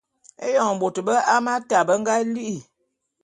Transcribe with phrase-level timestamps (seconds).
[0.45, 2.57] Eyon bôt bé Hamata be nga li'i.